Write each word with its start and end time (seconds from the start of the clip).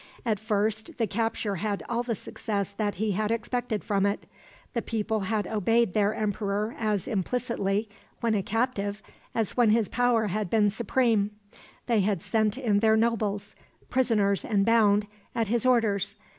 At 0.25 0.39
first 0.39 0.97
the 0.97 1.05
capture 1.05 1.57
had 1.57 1.83
all 1.87 2.01
the 2.01 2.15
success 2.15 2.73
that 2.73 2.95
he 2.95 3.11
had 3.11 3.29
expected 3.29 3.83
from 3.83 4.07
it. 4.07 4.25
The 4.73 4.81
people 4.81 5.19
had 5.19 5.45
obeyed 5.45 5.93
their 5.93 6.15
emperor 6.15 6.73
as 6.79 7.07
implicitly, 7.07 7.87
when 8.19 8.33
a 8.33 8.41
captive, 8.41 9.03
as 9.35 9.55
when 9.55 9.69
his 9.69 9.89
power 9.89 10.25
had 10.25 10.49
been 10.49 10.71
supreme. 10.71 11.29
They 11.85 11.99
had 11.99 12.23
sent 12.23 12.57
in 12.57 12.79
their 12.79 12.97
nobles, 12.97 13.55
prisoners 13.91 14.43
and 14.43 14.65
bound, 14.65 15.05
at 15.35 15.49
his 15.49 15.67
orders. 15.67 16.15